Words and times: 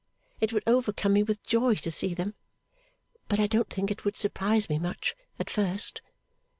It 0.39 0.51
would 0.51 0.63
overcome 0.65 1.13
me 1.13 1.21
with 1.21 1.43
joy 1.43 1.75
to 1.75 1.91
see 1.91 2.15
them, 2.15 2.33
but 3.27 3.39
I 3.39 3.45
don't 3.45 3.69
think 3.69 3.91
it 3.91 4.03
would 4.03 4.17
surprise 4.17 4.67
me 4.67 4.79
much, 4.79 5.15
at 5.37 5.47
first. 5.47 6.01